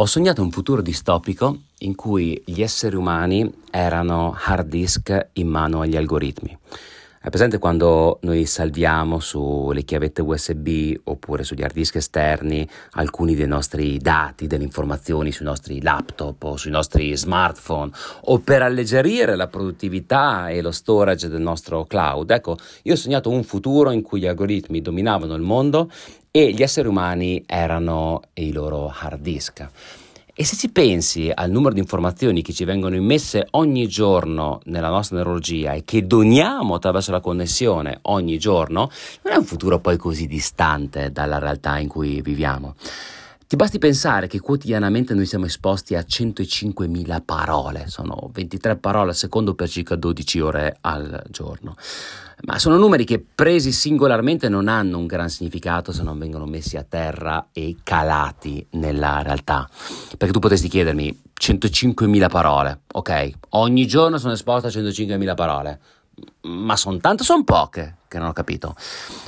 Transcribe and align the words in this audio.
Ho 0.00 0.06
sognato 0.06 0.40
un 0.40 0.50
futuro 0.50 0.80
distopico 0.80 1.64
in 1.80 1.94
cui 1.94 2.42
gli 2.46 2.62
esseri 2.62 2.96
umani 2.96 3.52
erano 3.70 4.34
hard 4.34 4.66
disk 4.66 5.28
in 5.34 5.46
mano 5.46 5.82
agli 5.82 5.94
algoritmi. 5.94 6.56
È 7.20 7.28
presente 7.28 7.58
quando 7.58 8.18
noi 8.22 8.46
salviamo 8.46 9.20
sulle 9.20 9.82
chiavette 9.82 10.22
USB 10.22 10.94
oppure 11.04 11.44
sugli 11.44 11.62
hard 11.62 11.74
disk 11.74 11.96
esterni 11.96 12.66
alcuni 12.92 13.34
dei 13.34 13.46
nostri 13.46 13.98
dati, 13.98 14.46
delle 14.46 14.64
informazioni 14.64 15.32
sui 15.32 15.44
nostri 15.44 15.82
laptop 15.82 16.42
o 16.44 16.56
sui 16.56 16.70
nostri 16.70 17.14
smartphone 17.14 17.90
o 18.22 18.38
per 18.38 18.62
alleggerire 18.62 19.36
la 19.36 19.48
produttività 19.48 20.48
e 20.48 20.62
lo 20.62 20.70
storage 20.70 21.28
del 21.28 21.42
nostro 21.42 21.84
cloud? 21.84 22.30
Ecco, 22.30 22.56
io 22.84 22.94
ho 22.94 22.96
sognato 22.96 23.28
un 23.28 23.44
futuro 23.44 23.90
in 23.90 24.00
cui 24.00 24.20
gli 24.20 24.26
algoritmi 24.26 24.80
dominavano 24.80 25.34
il 25.34 25.42
mondo 25.42 25.90
e 26.30 26.52
gli 26.52 26.62
esseri 26.62 26.88
umani 26.88 27.42
erano 27.46 28.22
i 28.34 28.52
loro 28.52 28.92
hard 28.96 29.20
disk. 29.20 29.68
E 30.32 30.44
se 30.44 30.56
ci 30.56 30.70
pensi 30.70 31.30
al 31.34 31.50
numero 31.50 31.74
di 31.74 31.80
informazioni 31.80 32.40
che 32.40 32.54
ci 32.54 32.64
vengono 32.64 32.94
immesse 32.94 33.46
ogni 33.50 33.86
giorno 33.88 34.60
nella 34.64 34.88
nostra 34.88 35.16
neurologia 35.16 35.72
e 35.72 35.84
che 35.84 36.06
doniamo 36.06 36.76
attraverso 36.76 37.10
la 37.10 37.20
connessione 37.20 37.98
ogni 38.02 38.38
giorno, 38.38 38.90
non 39.22 39.34
è 39.34 39.36
un 39.36 39.44
futuro 39.44 39.80
poi 39.80 39.98
così 39.98 40.26
distante 40.26 41.12
dalla 41.12 41.38
realtà 41.38 41.78
in 41.78 41.88
cui 41.88 42.22
viviamo. 42.22 42.74
Ti 43.50 43.56
basti 43.56 43.78
pensare 43.80 44.28
che 44.28 44.38
quotidianamente 44.38 45.12
noi 45.12 45.26
siamo 45.26 45.44
esposti 45.44 45.96
a 45.96 46.04
105.000 46.08 47.20
parole, 47.24 47.86
sono 47.88 48.30
23 48.32 48.76
parole 48.76 49.10
al 49.10 49.16
secondo 49.16 49.56
per 49.56 49.68
circa 49.68 49.96
12 49.96 50.38
ore 50.38 50.76
al 50.82 51.24
giorno. 51.30 51.74
Ma 52.42 52.60
sono 52.60 52.76
numeri 52.76 53.04
che 53.04 53.18
presi 53.18 53.72
singolarmente 53.72 54.48
non 54.48 54.68
hanno 54.68 54.98
un 54.98 55.06
gran 55.06 55.28
significato 55.28 55.90
se 55.90 56.04
non 56.04 56.16
vengono 56.16 56.46
messi 56.46 56.76
a 56.76 56.86
terra 56.88 57.48
e 57.50 57.78
calati 57.82 58.64
nella 58.74 59.20
realtà. 59.22 59.68
Perché 60.16 60.32
tu 60.32 60.38
potresti 60.38 60.68
chiedermi 60.68 61.22
105.000 61.36 62.28
parole, 62.28 62.82
ok? 62.92 63.30
Ogni 63.48 63.84
giorno 63.88 64.18
sono 64.18 64.34
esposto 64.34 64.68
a 64.68 64.70
105.000 64.70 65.34
parole 65.34 65.80
ma 66.42 66.76
sono 66.76 66.98
tante 66.98 67.22
o 67.22 67.24
sono 67.24 67.44
poche? 67.44 67.96
Che 68.08 68.18
non 68.18 68.28
ho 68.28 68.32
capito. 68.32 68.74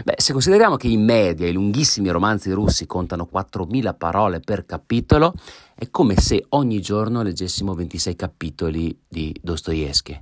Beh, 0.04 0.14
se 0.16 0.32
consideriamo 0.32 0.76
che 0.76 0.88
in 0.88 1.04
media 1.04 1.46
i 1.46 1.52
lunghissimi 1.52 2.08
romanzi 2.10 2.50
russi 2.50 2.86
contano 2.86 3.28
4.000 3.32 3.94
parole 3.96 4.40
per 4.40 4.66
capitolo, 4.66 5.34
è 5.74 5.88
come 5.90 6.16
se 6.16 6.44
ogni 6.50 6.80
giorno 6.80 7.22
leggessimo 7.22 7.74
26 7.74 8.16
capitoli 8.16 8.98
di 9.08 9.34
Dostoevsky 9.40 10.20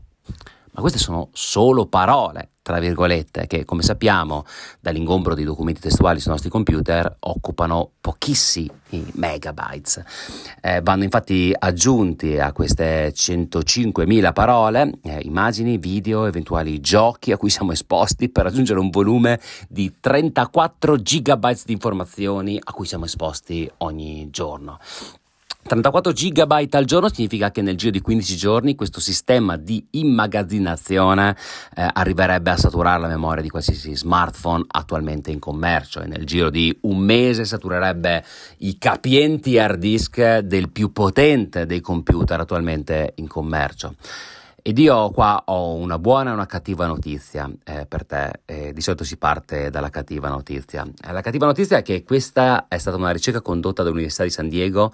ma 0.73 0.81
queste 0.81 0.99
sono 0.99 1.29
solo 1.33 1.87
parole, 1.87 2.51
tra 2.63 2.79
virgolette, 2.79 3.47
che 3.47 3.65
come 3.65 3.83
sappiamo 3.83 4.45
dall'ingombro 4.81 5.35
dei 5.35 5.45
documenti 5.45 5.81
testuali 5.81 6.21
sui 6.21 6.31
nostri 6.31 6.51
computer 6.51 7.17
occupano 7.21 7.93
pochissimi 8.01 8.71
megabytes. 9.15 10.03
Eh, 10.61 10.81
vanno 10.83 11.05
infatti 11.05 11.53
aggiunti 11.57 12.39
a 12.39 12.53
queste 12.53 13.13
105.000 13.13 14.33
parole 14.33 14.93
eh, 15.03 15.21
immagini, 15.23 15.79
video, 15.79 16.27
eventuali 16.27 16.81
giochi 16.81 17.33
a 17.33 17.37
cui 17.37 17.51
siamo 17.51 17.73
esposti 17.73 18.29
per 18.29 18.45
raggiungere 18.45 18.79
un 18.79 18.91
volume 18.91 19.41
di 19.69 19.95
34 19.99 21.01
gigabytes 21.01 21.65
di 21.65 21.73
informazioni 21.73 22.61
a 22.63 22.73
cui 22.73 22.87
siamo 22.87 23.07
esposti 23.07 23.71
ogni 23.79 24.29
giorno. 24.31 24.79
34 25.63 26.13
GB 26.13 26.69
al 26.71 26.85
giorno 26.85 27.09
significa 27.13 27.51
che 27.51 27.61
nel 27.63 27.77
giro 27.77 27.93
di 27.93 28.01
15 28.01 28.37
giorni 28.37 28.75
questo 28.75 28.99
sistema 28.99 29.57
di 29.57 29.87
immagazzinazione 29.91 31.37
eh, 31.77 31.89
arriverebbe 31.93 32.51
a 32.51 32.57
saturare 32.57 33.01
la 33.01 33.09
memoria 33.09 33.43
di 33.43 33.51
qualsiasi 33.51 33.95
smartphone 33.95 34.65
attualmente 34.67 35.31
in 35.31 35.39
commercio 35.39 36.01
e 36.01 36.07
nel 36.07 36.25
giro 36.25 36.51
di 36.51 36.77
un 36.83 36.99
mese 36.99 37.45
saturerebbe 37.45 38.25
i 38.59 38.79
capienti 38.79 39.59
hard 39.59 39.79
disk 39.79 40.39
del 40.39 40.71
più 40.71 40.93
potente 40.93 41.67
dei 41.67 41.81
computer 41.81 42.41
attualmente 42.41 43.13
in 43.17 43.29
commercio. 43.29 43.95
Ed 44.63 44.79
io 44.79 45.11
qua 45.11 45.43
ho 45.47 45.75
una 45.75 45.99
buona 45.99 46.31
e 46.31 46.33
una 46.35 46.45
cattiva 46.45 46.87
notizia 46.87 47.51
eh, 47.65 47.87
per 47.87 48.05
te, 48.05 48.41
eh, 48.45 48.73
di 48.75 48.81
solito 48.83 49.05
si 49.05 49.17
parte 49.17 49.71
dalla 49.71 49.89
cattiva 49.89 50.29
notizia. 50.29 50.85
Eh, 50.85 51.13
la 51.13 51.23
cattiva 51.23 51.47
notizia 51.47 51.79
è 51.79 51.83
che 51.83 52.05
questa 52.05 52.67
è 52.69 52.77
stata 52.77 52.99
una 52.99 53.11
ricerca 53.11 53.41
condotta 53.41 53.83
dall'Università 53.83 54.25
di 54.25 54.31
San 54.31 54.51
Diego 54.51 54.93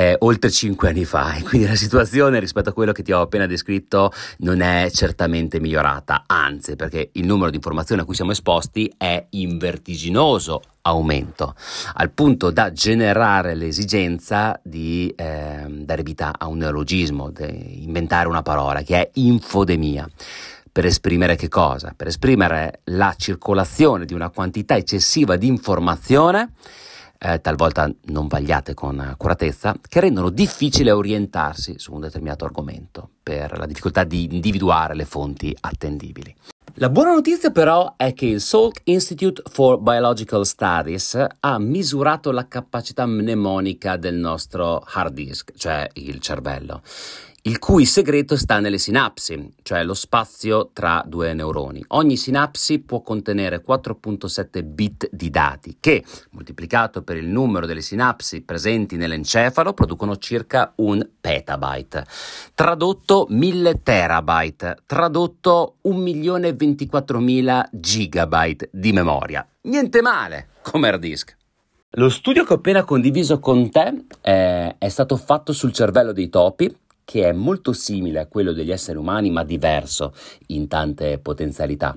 eh, 0.00 0.16
oltre 0.20 0.50
cinque 0.50 0.88
anni 0.88 1.04
fa 1.04 1.34
e 1.34 1.42
quindi 1.42 1.68
la 1.68 1.74
situazione 1.74 2.40
rispetto 2.40 2.70
a 2.70 2.72
quello 2.72 2.92
che 2.92 3.02
ti 3.02 3.12
ho 3.12 3.20
appena 3.20 3.44
descritto 3.44 4.10
non 4.38 4.62
è 4.62 4.90
certamente 4.90 5.60
migliorata, 5.60 6.24
anzi 6.26 6.74
perché 6.74 7.10
il 7.12 7.26
numero 7.26 7.50
di 7.50 7.56
informazioni 7.56 8.00
a 8.00 8.06
cui 8.06 8.14
siamo 8.14 8.30
esposti 8.30 8.90
è 8.96 9.26
in 9.30 9.58
vertiginoso 9.58 10.62
aumento, 10.82 11.54
al 11.96 12.10
punto 12.12 12.50
da 12.50 12.72
generare 12.72 13.54
l'esigenza 13.54 14.58
di 14.64 15.12
eh, 15.14 15.66
dare 15.68 16.02
vita 16.02 16.32
a 16.38 16.46
un 16.46 16.56
neologismo, 16.56 17.28
di 17.30 17.82
inventare 17.84 18.26
una 18.26 18.40
parola 18.40 18.80
che 18.80 18.96
è 18.96 19.10
infodemia. 19.14 20.08
Per 20.72 20.86
esprimere 20.86 21.36
che 21.36 21.48
cosa? 21.48 21.92
Per 21.94 22.06
esprimere 22.06 22.80
la 22.84 23.12
circolazione 23.18 24.06
di 24.06 24.14
una 24.14 24.30
quantità 24.30 24.76
eccessiva 24.76 25.36
di 25.36 25.48
informazione 25.48 26.52
eh, 27.22 27.40
talvolta 27.40 27.92
non 28.04 28.26
vagliate 28.26 28.72
con 28.72 28.98
accuratezza, 28.98 29.76
che 29.86 30.00
rendono 30.00 30.30
difficile 30.30 30.90
orientarsi 30.90 31.74
su 31.78 31.92
un 31.92 32.00
determinato 32.00 32.46
argomento 32.46 33.10
per 33.22 33.58
la 33.58 33.66
difficoltà 33.66 34.04
di 34.04 34.32
individuare 34.32 34.94
le 34.94 35.04
fonti 35.04 35.54
attendibili. 35.60 36.34
La 36.74 36.88
buona 36.88 37.12
notizia 37.12 37.50
però 37.50 37.94
è 37.96 38.14
che 38.14 38.26
il 38.26 38.40
Salk 38.40 38.82
Institute 38.84 39.42
for 39.50 39.80
Biological 39.80 40.46
Studies 40.46 41.26
ha 41.40 41.58
misurato 41.58 42.30
la 42.30 42.46
capacità 42.48 43.04
mnemonica 43.06 43.96
del 43.96 44.14
nostro 44.14 44.82
hard 44.86 45.12
disk, 45.12 45.52
cioè 45.56 45.88
il 45.94 46.20
cervello 46.20 46.80
il 47.42 47.58
cui 47.58 47.86
segreto 47.86 48.36
sta 48.36 48.60
nelle 48.60 48.76
sinapsi, 48.76 49.54
cioè 49.62 49.82
lo 49.82 49.94
spazio 49.94 50.70
tra 50.72 51.02
due 51.06 51.32
neuroni. 51.32 51.82
Ogni 51.88 52.16
sinapsi 52.18 52.80
può 52.80 53.00
contenere 53.00 53.64
4.7 53.66 54.62
bit 54.62 55.08
di 55.10 55.30
dati 55.30 55.78
che, 55.80 56.04
moltiplicato 56.32 57.02
per 57.02 57.16
il 57.16 57.26
numero 57.26 57.64
delle 57.64 57.80
sinapsi 57.80 58.42
presenti 58.42 58.96
nell'encefalo, 58.96 59.72
producono 59.72 60.18
circa 60.18 60.72
un 60.76 61.06
petabyte. 61.18 62.04
Tradotto 62.54 63.26
1000 63.30 63.82
terabyte, 63.82 64.76
tradotto 64.84 65.76
1.024.000 65.84 67.68
gigabyte 67.70 68.68
di 68.70 68.92
memoria. 68.92 69.46
Niente 69.62 70.02
male 70.02 70.48
come 70.62 70.88
hard 70.88 71.00
disk. 71.00 71.36
Lo 71.94 72.08
studio 72.08 72.44
che 72.44 72.52
ho 72.52 72.56
appena 72.56 72.84
condiviso 72.84 73.40
con 73.40 73.68
te 73.70 74.04
eh, 74.20 74.76
è 74.78 74.88
stato 74.88 75.16
fatto 75.16 75.52
sul 75.52 75.72
cervello 75.72 76.12
dei 76.12 76.28
topi 76.28 76.72
che 77.04 77.28
è 77.28 77.32
molto 77.32 77.72
simile 77.72 78.20
a 78.20 78.26
quello 78.26 78.52
degli 78.52 78.70
esseri 78.70 78.98
umani 78.98 79.30
ma 79.30 79.44
diverso 79.44 80.14
in 80.48 80.68
tante 80.68 81.18
potenzialità. 81.18 81.96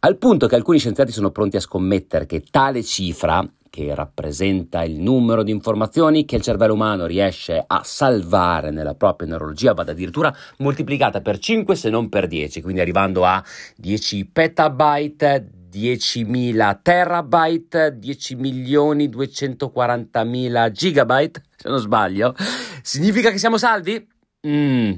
Al 0.00 0.16
punto 0.16 0.46
che 0.46 0.54
alcuni 0.54 0.78
scienziati 0.78 1.12
sono 1.12 1.30
pronti 1.30 1.56
a 1.56 1.60
scommettere 1.60 2.26
che 2.26 2.42
tale 2.50 2.82
cifra, 2.82 3.46
che 3.70 3.94
rappresenta 3.94 4.82
il 4.82 4.98
numero 4.98 5.42
di 5.42 5.52
informazioni 5.52 6.24
che 6.24 6.36
il 6.36 6.42
cervello 6.42 6.74
umano 6.74 7.06
riesce 7.06 7.62
a 7.64 7.82
salvare 7.84 8.70
nella 8.70 8.94
propria 8.94 9.28
neurologia, 9.28 9.74
vada 9.74 9.92
addirittura 9.92 10.34
moltiplicata 10.58 11.20
per 11.20 11.38
5 11.38 11.76
se 11.76 11.88
non 11.88 12.08
per 12.08 12.26
10, 12.26 12.62
quindi 12.62 12.80
arrivando 12.80 13.24
a 13.24 13.42
10 13.76 14.26
petabyte, 14.26 15.50
10.000 15.70 16.78
terabyte, 16.82 17.96
10 17.98 18.34
milioni 18.34 19.08
240.000 19.08 20.70
gigabyte, 20.72 21.42
se 21.56 21.68
non 21.68 21.78
sbaglio. 21.78 22.34
Significa 22.82 23.30
che 23.30 23.38
siamo 23.38 23.56
salvi? 23.56 24.09
Mm, 24.46 24.92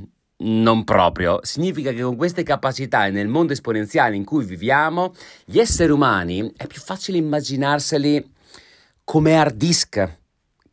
non 0.44 0.84
proprio. 0.84 1.41
Significa 1.42 1.92
che 1.92 2.03
con 2.03 2.16
queste 2.16 2.42
capacità 2.42 3.06
e 3.06 3.10
nel 3.10 3.28
mondo 3.28 3.53
esponenziale 3.53 4.14
in 4.14 4.25
cui 4.25 4.44
viviamo, 4.44 5.14
gli 5.44 5.58
esseri 5.58 5.91
umani 5.91 6.53
è 6.56 6.66
più 6.66 6.80
facile 6.80 7.19
immaginarseli 7.19 8.31
come 9.04 9.36
hard 9.36 9.56
disk 9.56 10.19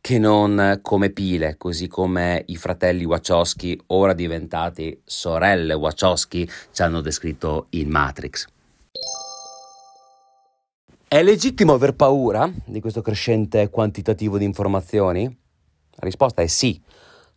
che 0.00 0.18
non 0.18 0.78
come 0.82 1.10
pile, 1.10 1.56
così 1.58 1.86
come 1.86 2.44
i 2.46 2.56
fratelli 2.56 3.04
Wachowski, 3.04 3.78
ora 3.88 4.14
diventati 4.14 4.98
sorelle 5.04 5.74
Wachowski, 5.74 6.48
ci 6.72 6.82
hanno 6.82 7.00
descritto 7.02 7.66
in 7.70 7.90
Matrix. 7.90 8.46
È 11.06 11.22
legittimo 11.22 11.74
aver 11.74 11.94
paura 11.94 12.50
di 12.64 12.80
questo 12.80 13.02
crescente 13.02 13.68
quantitativo 13.68 14.38
di 14.38 14.44
informazioni? 14.44 15.24
La 15.24 16.06
risposta 16.06 16.40
è 16.40 16.46
sì 16.46 16.80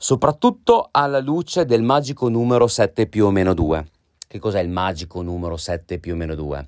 soprattutto 0.04 0.90
alla 0.92 1.22
luce 1.22 1.64
del 1.64 1.82
magico 1.82 2.28
numero 2.28 2.68
7 2.68 3.08
più 3.08 3.28
o 3.28 3.32
meno 3.32 3.54
2. 3.54 3.88
Che 4.28 4.38
cos'è 4.38 4.60
il 4.60 4.68
magico 4.68 5.22
numero 5.22 5.56
7 5.56 5.98
più 5.98 6.12
o 6.12 6.18
meno 6.18 6.36
2? 6.36 6.68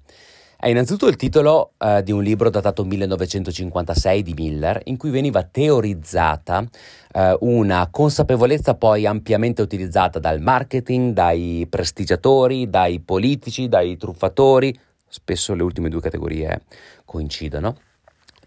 È 0.56 0.70
innanzitutto 0.70 1.08
il 1.08 1.18
titolo 1.18 1.74
eh, 1.78 2.02
di 2.02 2.14
un 2.14 2.24
libro 2.24 2.50
datato 2.50 2.86
1956 2.86 4.24
di 4.24 4.34
Miller, 4.34 4.80
in 4.86 4.96
cui 4.96 5.10
veniva 5.10 5.44
teorizzata 5.44 6.66
eh, 7.12 7.38
una 7.42 7.90
consapevolezza 7.92 8.76
poi 8.76 9.06
ampiamente 9.06 9.62
utilizzata 9.62 10.18
dal 10.18 10.40
marketing, 10.40 11.12
dai 11.12 11.68
prestigiatori, 11.70 12.70
dai 12.70 13.02
politici, 13.02 13.68
dai 13.68 13.98
truffatori, 13.98 14.80
spesso 15.10 15.54
le 15.54 15.64
ultime 15.64 15.90
due 15.90 16.00
categorie 16.00 16.62
coincidono 17.04 17.76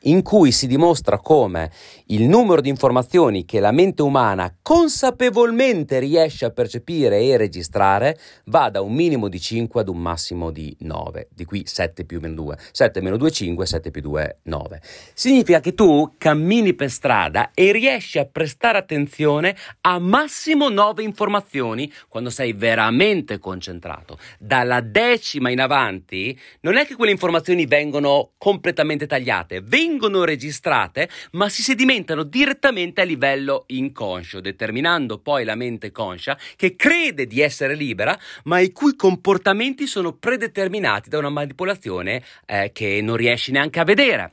in 0.02 0.22
cui 0.22 0.52
si 0.52 0.66
dimostra 0.66 1.18
come 1.18 1.70
il 2.06 2.22
numero 2.28 2.60
di 2.60 2.68
informazioni 2.68 3.44
che 3.44 3.60
la 3.60 3.72
mente 3.72 4.02
umana 4.02 4.54
consapevolmente 4.62 5.98
riesce 5.98 6.44
a 6.44 6.50
percepire 6.50 7.20
e 7.20 7.36
registrare 7.36 8.18
va 8.46 8.70
da 8.70 8.80
un 8.80 8.92
minimo 8.92 9.28
di 9.28 9.40
5 9.40 9.80
ad 9.80 9.88
un 9.88 9.98
massimo 9.98 10.50
di 10.50 10.74
9, 10.80 11.28
di 11.34 11.44
qui 11.44 11.62
7 11.66 12.04
più 12.04 12.20
meno 12.20 12.34
2, 12.34 12.58
7 12.72 13.00
meno 13.00 13.16
2 13.16 13.30
5, 13.30 13.66
7 13.66 13.90
più 13.90 14.00
2 14.00 14.38
9. 14.44 14.80
Significa 15.14 15.60
che 15.60 15.74
tu 15.74 16.14
cammini 16.16 16.74
per 16.74 16.90
strada 16.90 17.50
e 17.54 17.72
riesci 17.72 18.18
a 18.18 18.24
prestare 18.24 18.78
attenzione 18.78 19.56
a 19.82 19.98
massimo 19.98 20.68
9 20.68 21.02
informazioni 21.02 21.92
quando 22.08 22.30
sei 22.30 22.52
veramente 22.52 23.38
concentrato. 23.38 24.18
Dalla 24.38 24.80
decima 24.80 25.50
in 25.50 25.60
avanti 25.60 26.38
non 26.60 26.76
è 26.76 26.86
che 26.86 26.94
quelle 26.94 27.12
informazioni 27.12 27.66
vengono 27.66 28.32
completamente 28.38 29.06
tagliate, 29.06 29.60
vengono 29.88 30.24
registrate, 30.24 31.08
ma 31.32 31.48
si 31.48 31.62
sedimentano 31.62 32.22
direttamente 32.22 33.00
a 33.00 33.04
livello 33.04 33.64
inconscio, 33.68 34.40
determinando 34.40 35.18
poi 35.18 35.44
la 35.44 35.54
mente 35.54 35.90
conscia 35.90 36.38
che 36.56 36.76
crede 36.76 37.26
di 37.26 37.40
essere 37.40 37.74
libera, 37.74 38.18
ma 38.44 38.60
i 38.60 38.70
cui 38.70 38.94
comportamenti 38.96 39.86
sono 39.86 40.12
predeterminati 40.12 41.08
da 41.08 41.18
una 41.18 41.30
manipolazione 41.30 42.22
eh, 42.44 42.70
che 42.72 43.00
non 43.02 43.16
riesci 43.16 43.50
neanche 43.50 43.80
a 43.80 43.84
vedere. 43.84 44.32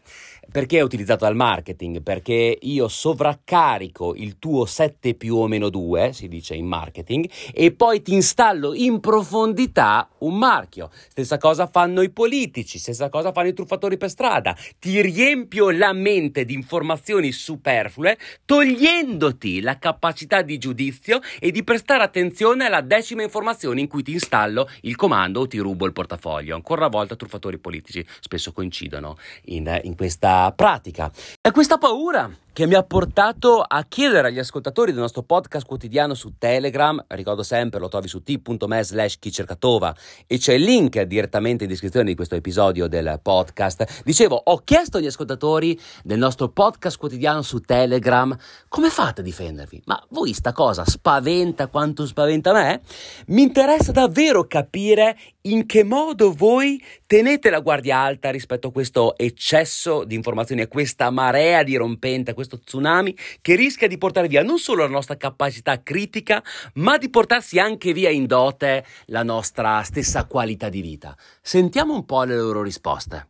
Perché 0.52 0.78
è 0.78 0.82
utilizzato 0.82 1.26
dal 1.26 1.36
marketing? 1.36 2.02
Perché 2.02 2.58
io 2.62 2.88
sovraccarico 2.88 4.16
il 4.16 4.38
tuo 4.40 4.66
7 4.66 5.14
più 5.16 5.36
o 5.36 5.48
meno 5.48 5.70
2, 5.70 6.14
si 6.14 6.28
dice 6.28 6.56
in 6.56 6.66
marketing, 6.66 7.30
e 7.54 7.72
poi 7.72 8.02
ti 8.02 8.14
installo 8.14 8.74
in 8.74 9.00
profondità 9.00 10.08
un 10.20 10.38
marchio. 10.38 10.90
Stessa 11.10 11.38
cosa 11.38 11.68
fanno 11.68 12.02
i 12.02 12.10
politici, 12.10 12.78
stessa 12.78 13.10
cosa 13.10 13.32
fanno 13.32 13.50
i 13.50 13.54
truffatori 13.54 13.98
per 13.98 14.10
strada. 14.10 14.56
Ti 14.80 15.02
riempio 15.02 15.72
la 15.72 15.94
mente 15.94 16.46
di 16.46 16.54
informazioni 16.54 17.32
superflue, 17.32 18.18
togliendoti 18.46 19.62
la 19.62 19.78
capacità 19.78 20.42
di 20.42 20.58
giudizio 20.58 21.20
e 21.40 21.52
di 21.52 21.64
prestare 21.64 22.04
attenzione 22.04 22.66
alla 22.66 22.82
decima 22.82 23.24
informazione 23.24 23.82
in 23.82 23.88
cui 23.88 24.04
ti 24.04 24.14
installo 24.14 24.70
il 24.82 24.96
comando 24.96 25.42
o 25.42 25.48
ti 25.48 25.58
rubo 25.58 25.86
il 25.86 25.94
portafoglio. 25.94 26.56
Ancora 26.56 26.82
una 26.82 26.90
volta 26.90 27.16
truffatori 27.16 27.58
politici 27.58 28.06
spesso 28.20 28.52
coincidono 28.52 29.18
in, 29.46 29.80
in 29.84 29.96
questa 29.96 30.35
pratica. 30.56 31.12
È 31.42 31.52
questa 31.52 31.78
paura 31.78 32.30
che 32.56 32.68
mi 32.68 32.76
ha 32.76 32.84
portato 32.84 33.60
a 33.60 33.84
chiedere 33.84 34.30
agli 34.30 34.40
ascoltatori 34.40 34.94
del 34.94 35.02
nostro 35.02 35.24
podcast 35.24 35.66
quotidiano 35.66 36.14
su 36.14 36.38
Telegram, 36.38 37.04
ricordo 37.10 37.44
sempre 37.44 37.82
lo 37.82 37.90
trovi 37.90 38.08
su 38.08 38.24
t.me 38.24 38.82
slash 38.82 39.20
chicercatova 39.20 39.94
e 40.26 40.38
c'è 40.38 40.54
il 40.54 40.64
link 40.64 41.02
direttamente 41.02 41.66
in 41.66 41.70
descrizione 41.70 42.06
di 42.06 42.16
questo 42.16 42.36
episodio 42.36 42.88
del 42.88 43.20
podcast. 43.22 44.04
Dicevo, 44.06 44.42
ho 44.42 44.60
chiesto 44.60 45.00
agli 45.00 45.08
ascoltatori 45.08 45.78
del 46.02 46.18
nostro 46.18 46.48
podcast 46.48 46.98
quotidiano 46.98 47.42
su 47.42 47.60
Telegram 47.60 48.34
come 48.70 48.90
fate 48.90 49.20
a 49.20 49.24
difendervi? 49.26 49.82
Ma 49.84 50.02
voi 50.12 50.32
sta 50.32 50.54
cosa 50.54 50.86
spaventa 50.86 51.68
quanto 51.68 52.06
spaventa 52.06 52.54
me? 52.54 52.80
Mi 53.28 53.42
interessa 53.42 53.92
davvero 53.92 54.48
capire 54.48 55.18
in 55.46 55.66
che 55.66 55.84
modo 55.84 56.34
voi 56.34 56.82
tenete 57.06 57.50
la 57.50 57.60
guardia 57.60 57.98
alta 57.98 58.32
rispetto 58.32 58.70
a 58.70 58.72
questo 58.72 59.16
eccesso 59.18 60.04
di 60.04 60.16
informazioni, 60.16 60.62
a 60.62 60.68
questa 60.68 61.10
marea 61.12 61.62
dirompente, 61.62 62.32
a 62.32 62.34
questo 62.34 62.45
questo 62.46 62.60
tsunami 62.60 63.16
che 63.42 63.56
rischia 63.56 63.88
di 63.88 63.98
portare 63.98 64.28
via 64.28 64.44
non 64.44 64.60
solo 64.60 64.84
la 64.84 64.90
nostra 64.90 65.18
capacità 65.18 65.82
critica, 65.82 66.44
ma 66.76 66.98
di 66.98 67.10
portarsi 67.10 67.60
anche 67.60 67.92
via 67.92 68.10
in 68.10 68.28
dote 68.28 68.86
la 69.08 69.24
nostra 69.24 69.82
stessa 69.84 70.26
qualità 70.26 70.70
di 70.70 70.82
vita. 70.82 71.16
Sentiamo 71.42 71.94
un 71.94 72.06
po' 72.06 72.24
le 72.24 72.38
loro 72.38 72.62
risposte. 72.62 73.28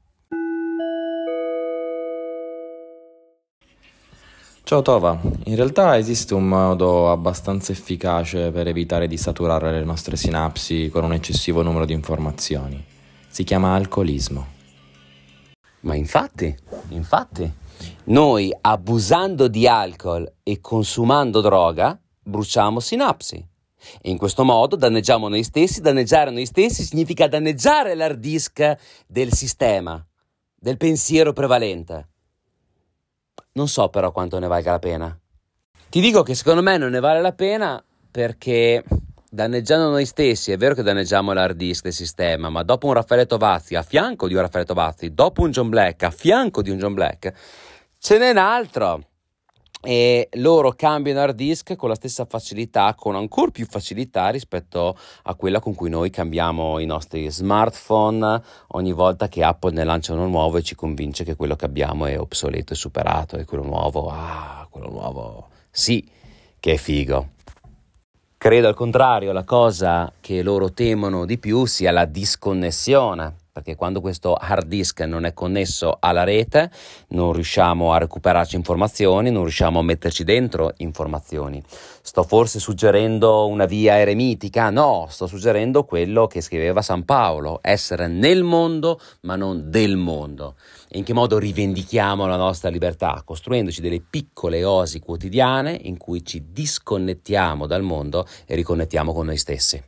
Ciao 4.63 4.81
Tova, 4.81 5.21
in 5.43 5.55
realtà 5.55 5.95
esiste 5.95 6.33
un 6.33 6.47
modo 6.47 7.11
abbastanza 7.11 7.71
efficace 7.71 8.49
per 8.49 8.67
evitare 8.67 9.07
di 9.07 9.15
saturare 9.15 9.71
le 9.71 9.83
nostre 9.83 10.15
sinapsi 10.15 10.89
con 10.91 11.03
un 11.03 11.13
eccessivo 11.13 11.61
numero 11.61 11.85
di 11.85 11.93
informazioni. 11.93 12.83
Si 13.27 13.43
chiama 13.43 13.75
alcolismo. 13.75 14.53
Ma 15.81 15.93
infatti, 15.93 16.55
infatti, 16.89 17.51
noi 18.05 18.55
abusando 18.61 19.47
di 19.47 19.67
alcol 19.67 20.31
e 20.43 20.59
consumando 20.59 21.41
droga 21.41 21.99
bruciamo 22.21 22.79
sinapsi. 22.79 23.35
E 24.01 24.09
in 24.09 24.17
questo 24.17 24.43
modo 24.43 24.75
danneggiamo 24.75 25.27
noi 25.27 25.43
stessi. 25.43 25.81
Danneggiare 25.81 26.31
noi 26.31 26.45
stessi 26.45 26.83
significa 26.83 27.27
danneggiare 27.27 27.95
l'hard 27.95 28.19
disk 28.19 28.75
del 29.05 29.31
sistema, 29.33 30.03
del 30.55 30.77
pensiero 30.77 31.33
prevalente. 31.33 32.07
Non 33.53 33.67
so 33.67 33.89
però 33.89 34.11
quanto 34.11 34.39
ne 34.39 34.47
valga 34.47 34.71
la 34.71 34.79
pena. 34.79 35.19
Ti 35.89 36.01
dico 36.01 36.23
che 36.23 36.35
secondo 36.35 36.61
me 36.61 36.77
non 36.77 36.91
ne 36.91 36.99
vale 36.99 37.21
la 37.21 37.31
pena 37.31 37.83
perché 38.11 38.83
danneggiando 39.35 39.89
noi 39.89 40.05
stessi, 40.05 40.51
è 40.51 40.57
vero 40.57 40.73
che 40.73 40.81
danneggiamo 40.81 41.33
l'hard 41.33 41.57
disk 41.57 41.83
del 41.83 41.93
sistema, 41.93 42.49
ma 42.49 42.63
dopo 42.63 42.87
un 42.87 42.93
Raffaele 42.93 43.27
Tovazzi 43.27 43.75
a 43.75 43.83
fianco 43.83 44.27
di 44.27 44.33
un 44.33 44.41
Raffaele 44.41 44.65
Tovazzi, 44.65 45.13
dopo 45.13 45.41
un 45.41 45.51
John 45.51 45.69
Black 45.69 46.03
a 46.03 46.09
fianco 46.09 46.61
di 46.61 46.71
un 46.71 46.77
John 46.77 46.93
Black, 46.93 47.33
ce 47.99 48.17
n'è 48.17 48.31
un 48.31 48.37
altro. 48.37 49.07
E 49.87 50.29
loro 50.37 50.71
cambiano 50.71 51.19
hard 51.19 51.35
disk 51.35 51.75
con 51.75 51.89
la 51.89 51.95
stessa 51.95 52.25
facilità, 52.25 52.95
con 52.95 53.13
ancora 53.13 53.51
più 53.51 53.67
facilità 53.67 54.29
rispetto 54.29 54.97
a 55.23 55.35
quella 55.35 55.59
con 55.59 55.75
cui 55.75 55.91
noi 55.91 56.09
cambiamo 56.09 56.79
i 56.79 56.87
nostri 56.87 57.29
smartphone 57.29 58.41
ogni 58.69 58.93
volta 58.93 59.27
che 59.27 59.43
Apple 59.43 59.73
ne 59.73 59.83
lancia 59.83 60.13
uno 60.13 60.25
nuovo 60.25 60.57
e 60.57 60.63
ci 60.63 60.73
convince 60.73 61.23
che 61.23 61.35
quello 61.35 61.55
che 61.55 61.65
abbiamo 61.65 62.07
è 62.07 62.19
obsoleto 62.19 62.73
e 62.73 62.75
superato 62.75 63.37
e 63.37 63.45
quello 63.45 63.63
nuovo, 63.63 64.09
ah, 64.09 64.65
quello 64.71 64.89
nuovo, 64.89 65.49
sì, 65.69 66.09
che 66.59 66.73
è 66.73 66.77
figo. 66.77 67.33
Credo 68.45 68.67
al 68.67 68.75
contrario, 68.75 69.31
la 69.31 69.43
cosa 69.43 70.13
che 70.21 70.43
loro 70.43 70.71
temono 70.71 71.25
di 71.25 71.39
più 71.39 71.65
sia 71.65 71.89
la 71.89 72.05
disconnessione 72.05 73.37
perché 73.55 73.75
quando 73.75 74.01
questo 74.01 74.33
hard 74.33 74.67
disk 74.67 74.99
non 75.03 75.23
è 75.23 75.33
connesso 75.33 75.95
alla 76.01 76.25
rete 76.25 76.69
non 77.11 77.31
riusciamo 77.31 77.93
a 77.93 77.99
recuperarci 77.99 78.57
informazioni, 78.57 79.31
non 79.31 79.43
riusciamo 79.43 79.79
a 79.79 79.81
metterci 79.81 80.25
dentro 80.25 80.73
informazioni. 80.79 81.63
Sto 82.01 82.23
forse 82.23 82.59
suggerendo 82.59 83.47
una 83.47 83.63
via 83.63 83.97
eremitica? 83.97 84.69
No, 84.71 85.07
sto 85.09 85.25
suggerendo 85.25 85.85
quello 85.85 86.27
che 86.27 86.41
scriveva 86.41 86.81
San 86.81 87.05
Paolo, 87.05 87.59
essere 87.61 88.07
nel 88.07 88.43
mondo 88.43 88.99
ma 89.21 89.37
non 89.37 89.69
del 89.69 89.95
mondo. 89.95 90.55
E 90.89 90.97
in 90.97 91.05
che 91.05 91.13
modo 91.13 91.39
rivendichiamo 91.39 92.25
la 92.25 92.35
nostra 92.35 92.67
libertà? 92.67 93.21
Costruendoci 93.23 93.79
delle 93.79 94.01
piccole 94.01 94.65
osi 94.65 94.99
quotidiane 94.99 95.79
in 95.83 95.95
cui 95.95 96.25
ci 96.25 96.43
disconnettiamo 96.51 97.67
dal 97.67 97.83
mondo 97.83 98.27
e 98.45 98.53
riconnettiamo 98.55 99.13
con 99.13 99.27
noi 99.27 99.37
stessi. 99.37 99.81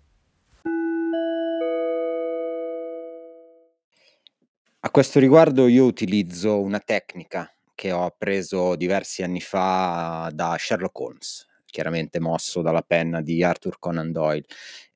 A 4.87 4.89
questo 4.89 5.19
riguardo 5.19 5.67
io 5.67 5.83
utilizzo 5.83 6.61
una 6.61 6.79
tecnica 6.79 7.53
che 7.75 7.91
ho 7.91 8.05
appreso 8.05 8.77
diversi 8.77 9.21
anni 9.21 9.41
fa 9.41 10.31
da 10.33 10.55
Sherlock 10.57 10.97
Holmes, 10.97 11.45
chiaramente 11.65 12.21
mosso 12.21 12.61
dalla 12.61 12.83
penna 12.83 13.19
di 13.21 13.43
Arthur 13.43 13.79
Conan 13.79 14.13
Doyle, 14.13 14.45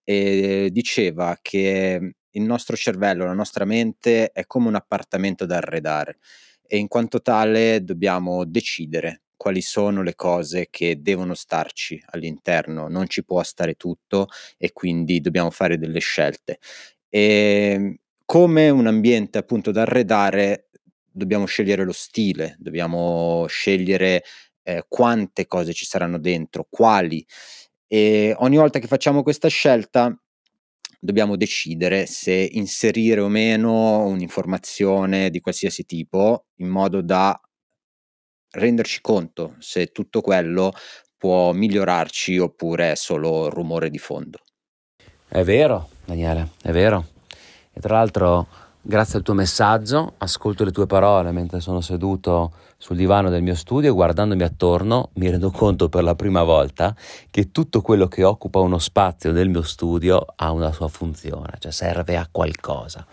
e 0.06 0.70
diceva 0.72 1.38
che 1.42 2.14
il 2.30 2.42
nostro 2.42 2.78
cervello, 2.78 3.26
la 3.26 3.34
nostra 3.34 3.66
mente 3.66 4.32
è 4.32 4.46
come 4.46 4.70
un 4.70 4.76
appartamento 4.76 5.46
da 5.46 5.58
arredare 5.58 6.20
e 6.66 6.78
in 6.78 6.88
quanto 6.88 7.22
tale 7.22 7.84
dobbiamo 7.84 8.46
decidere 8.46 9.24
quali 9.36 9.60
sono 9.62 10.04
le 10.04 10.16
cose 10.16 10.68
che 10.70 11.02
devono 11.02 11.34
starci 11.34 12.02
all'interno, 12.12 12.88
non 12.88 13.10
ci 13.10 13.26
può 13.26 13.44
stare 13.44 13.74
tutto 13.74 14.28
e 14.58 14.72
quindi 14.72 15.20
dobbiamo 15.20 15.50
fare 15.50 15.78
delle 15.78 16.00
scelte. 16.00 16.60
E 17.10 17.98
come 18.32 18.70
un 18.70 18.88
ambiente 18.88 19.40
appunto 19.40 19.72
da 19.72 19.82
arredare 19.82 20.70
dobbiamo 21.12 21.44
scegliere 21.44 21.84
lo 21.84 21.92
stile, 21.92 22.56
dobbiamo 22.60 23.46
scegliere 23.50 24.24
eh, 24.64 24.86
quante 24.88 25.48
cose 25.48 25.74
ci 25.74 25.84
saranno 25.84 26.18
dentro, 26.18 26.66
quali. 26.70 27.26
E 27.88 28.34
ogni 28.38 28.56
volta 28.56 28.80
che 28.80 28.88
facciamo 28.88 29.22
questa 29.22 29.50
scelta 29.50 30.18
dobbiamo 30.98 31.36
decidere 31.36 32.06
se 32.06 32.32
inserire 32.32 33.20
o 33.20 33.28
meno 33.28 34.06
un'informazione 34.06 35.30
di 35.30 35.42
qualsiasi 35.42 35.84
tipo 35.84 36.46
in 36.60 36.70
modo 36.70 37.02
da 37.02 37.38
renderci 38.52 39.02
conto 39.02 39.58
se 39.60 39.88
tutto 39.88 40.22
quello 40.22 40.72
può 41.18 41.52
migliorarci 41.52 42.38
oppure 42.38 42.94
è 42.94 42.96
solo 42.96 43.50
rumore 43.50 43.90
di 43.90 44.00
fondo. 44.00 44.40
È 45.28 45.44
vero, 45.44 45.90
Daniele, 46.06 46.52
è 46.62 46.72
vero. 46.72 47.20
E 47.82 47.84
tra 47.84 47.98
l'altro, 47.98 48.46
grazie 48.80 49.18
al 49.18 49.24
tuo 49.24 49.34
messaggio, 49.34 50.14
ascolto 50.20 50.64
le 50.64 50.70
tue 50.70 50.86
parole 50.86 51.32
mentre 51.32 51.60
sono 51.60 51.82
seduto 51.82 52.52
sul 52.78 52.96
divano 52.96 53.32
del 53.32 53.42
mio 53.42 53.56
studio, 53.56 53.96
guardandomi 53.96 54.44
attorno, 54.44 55.10
mi 55.14 55.28
rendo 55.32 55.50
conto 55.50 55.90
per 55.90 56.04
la 56.04 56.14
prima 56.14 56.44
volta 56.44 56.96
che 57.32 57.52
tutto 57.52 57.82
quello 57.82 58.08
che 58.08 58.24
occupa 58.24 58.60
uno 58.60 58.78
spazio 58.78 59.32
del 59.32 59.50
mio 59.50 59.64
studio 59.64 60.24
ha 60.36 60.52
una 60.52 60.72
sua 60.72 60.90
funzione, 60.90 61.56
cioè 61.58 61.72
serve 61.72 62.18
a 62.18 62.28
qualcosa. 62.30 63.04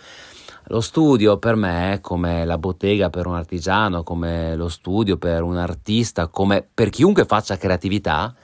Lo 0.64 0.82
studio 0.82 1.38
per 1.38 1.56
me 1.56 1.94
è 1.94 2.00
come 2.02 2.44
la 2.44 2.58
bottega 2.58 3.08
per 3.08 3.26
un 3.26 3.36
artigiano, 3.36 4.02
come 4.02 4.54
lo 4.54 4.68
studio 4.68 5.16
per 5.16 5.42
un 5.44 5.56
artista, 5.56 6.26
come 6.26 6.62
per 6.74 6.90
chiunque 6.90 7.24
faccia 7.24 7.56
creatività, 7.56 8.34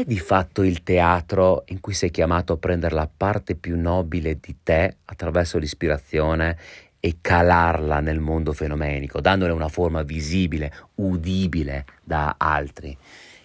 è 0.00 0.04
di 0.04 0.18
fatto 0.18 0.62
il 0.64 0.82
teatro 0.82 1.62
in 1.68 1.80
cui 1.80 1.94
sei 1.94 2.10
chiamato 2.10 2.54
a 2.54 2.56
prendere 2.56 2.94
la 2.94 3.08
parte 3.14 3.54
più 3.54 3.78
nobile 3.80 4.38
di 4.40 4.56
te 4.62 4.96
attraverso 5.04 5.56
l'ispirazione 5.58 6.58
e 6.98 7.18
calarla 7.20 8.00
nel 8.00 8.18
mondo 8.18 8.52
fenomenico, 8.52 9.20
dandole 9.20 9.52
una 9.52 9.68
forma 9.68 10.02
visibile, 10.02 10.72
udibile 10.96 11.84
da 12.02 12.34
altri. 12.38 12.96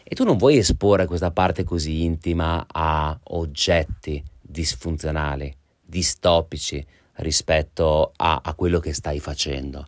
E 0.04 0.16
tu 0.16 0.24
non 0.24 0.38
vuoi 0.38 0.58
esporre 0.58 1.06
questa 1.06 1.30
parte 1.30 1.64
così 1.64 2.04
intima 2.04 2.66
a 2.68 3.16
oggetti 3.22 4.24
disfunzionali, 4.42 5.56
distopici, 5.86 6.84
rispetto 7.18 8.14
a, 8.16 8.42
a 8.44 8.54
quello 8.56 8.80
che 8.80 8.94
stai 8.94 9.20
facendo. 9.20 9.86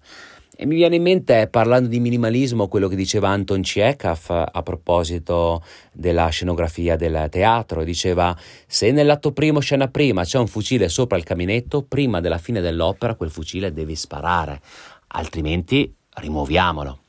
E 0.62 0.68
mi 0.68 0.76
viene 0.76 0.98
in 0.98 1.02
mente, 1.02 1.48
parlando 1.48 1.90
di 1.90 2.00
minimalismo, 2.00 2.68
quello 2.68 2.88
che 2.88 2.96
diceva 2.96 3.30
Anton 3.30 3.62
Chekhov 3.62 4.30
a 4.30 4.62
proposito 4.62 5.64
della 5.92 6.28
scenografia 6.28 6.96
del 6.96 7.30
teatro. 7.32 7.84
Diceva, 7.84 8.38
se 8.68 8.92
nell'atto 8.92 9.32
primo, 9.32 9.60
scena 9.60 9.88
prima, 9.88 10.24
c'è 10.24 10.38
un 10.38 10.46
fucile 10.46 10.88
sopra 10.88 11.18
il 11.18 11.24
caminetto, 11.24 11.82
prima 11.82 12.22
della 12.22 12.38
fine 12.38 12.62
dell'opera 12.62 13.16
quel 13.16 13.32
fucile 13.32 13.74
devi 13.74 13.96
sparare, 13.96 14.62
altrimenti 15.08 15.92
rimuoviamolo. 16.18 17.00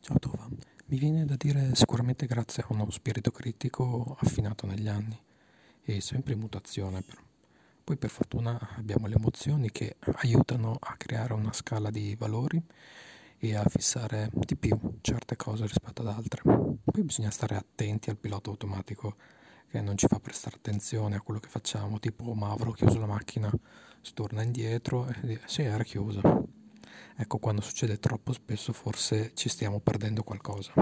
Ciao 0.00 0.18
Tova. 0.18 0.48
Mi 0.86 0.98
viene 0.98 1.26
da 1.26 1.34
dire 1.36 1.74
sicuramente 1.74 2.24
grazie 2.24 2.62
a 2.62 2.66
uno 2.70 2.88
spirito 2.88 3.30
critico 3.30 4.16
affinato 4.20 4.66
negli 4.66 4.88
anni 4.88 5.20
e 5.84 6.00
sempre 6.00 6.32
in 6.32 6.38
mutazione 6.38 7.02
però. 7.02 7.26
Poi 7.88 7.96
per 7.96 8.10
fortuna 8.10 8.74
abbiamo 8.76 9.06
le 9.06 9.14
emozioni 9.14 9.70
che 9.70 9.96
aiutano 10.16 10.76
a 10.78 10.94
creare 10.98 11.32
una 11.32 11.54
scala 11.54 11.88
di 11.88 12.14
valori 12.18 12.62
e 13.38 13.54
a 13.56 13.64
fissare 13.64 14.28
di 14.30 14.56
più 14.56 14.78
certe 15.00 15.36
cose 15.36 15.66
rispetto 15.66 16.02
ad 16.02 16.08
altre. 16.08 16.42
Poi 16.42 17.02
bisogna 17.02 17.30
stare 17.30 17.56
attenti 17.56 18.10
al 18.10 18.18
pilota 18.18 18.50
automatico 18.50 19.16
che 19.70 19.80
non 19.80 19.96
ci 19.96 20.06
fa 20.06 20.20
prestare 20.20 20.56
attenzione 20.56 21.16
a 21.16 21.22
quello 21.22 21.40
che 21.40 21.48
facciamo, 21.48 21.98
tipo 21.98 22.34
ma 22.34 22.50
avrò 22.50 22.72
chiuso 22.72 22.98
la 22.98 23.06
macchina, 23.06 23.50
si 24.02 24.12
torna 24.12 24.42
indietro 24.42 25.08
e 25.22 25.40
sì 25.46 25.62
era 25.62 25.82
chiusa. 25.82 26.20
Ecco, 27.16 27.38
quando 27.38 27.62
succede 27.62 27.98
troppo 27.98 28.34
spesso 28.34 28.74
forse 28.74 29.30
ci 29.32 29.48
stiamo 29.48 29.80
perdendo 29.80 30.22
qualcosa. 30.22 30.74